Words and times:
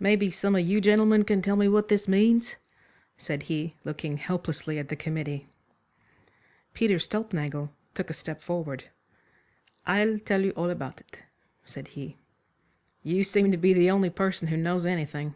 "Maybe 0.00 0.30
some 0.30 0.56
of 0.56 0.66
you 0.66 0.80
gentlemen 0.80 1.24
can 1.24 1.42
tell 1.42 1.54
me 1.56 1.68
what 1.68 1.88
this 1.88 2.08
means," 2.08 2.56
said 3.18 3.42
he, 3.42 3.74
looking 3.84 4.16
helplessly 4.16 4.78
at 4.78 4.88
the 4.88 4.96
committee. 4.96 5.46
Peter 6.72 6.96
Stulpnagel 6.98 7.68
took 7.94 8.08
a 8.08 8.14
step 8.14 8.40
forward. 8.40 8.84
"I'll 9.86 10.18
tell 10.20 10.40
you 10.40 10.52
all 10.52 10.70
about 10.70 11.00
it," 11.00 11.22
said 11.66 11.88
he. 11.88 12.16
"You 13.02 13.24
seem 13.24 13.50
to 13.52 13.58
be 13.58 13.74
the 13.74 13.90
only 13.90 14.08
person 14.08 14.48
who 14.48 14.56
knows 14.56 14.86
anything." 14.86 15.34